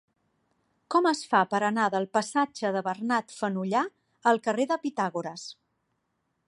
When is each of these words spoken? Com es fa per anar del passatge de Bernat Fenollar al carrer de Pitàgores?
Com 0.95 1.07
es 1.09 1.19
fa 1.33 1.41
per 1.51 1.59
anar 1.67 1.85
del 1.95 2.07
passatge 2.17 2.73
de 2.77 2.83
Bernat 2.89 3.37
Fenollar 3.43 3.85
al 4.33 4.43
carrer 4.49 4.67
de 4.75 4.81
Pitàgores? 4.87 5.45